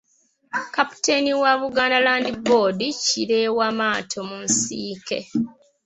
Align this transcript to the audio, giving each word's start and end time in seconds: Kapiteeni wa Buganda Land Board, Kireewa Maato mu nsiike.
Kapiteeni 0.75 1.33
wa 1.41 1.51
Buganda 1.61 1.99
Land 2.05 2.27
Board, 2.47 2.79
Kireewa 3.03 3.67
Maato 3.79 4.19
mu 4.29 4.37
nsiike. 4.45 5.17